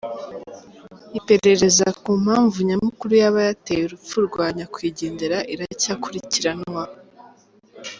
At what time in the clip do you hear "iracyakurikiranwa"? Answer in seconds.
5.53-6.83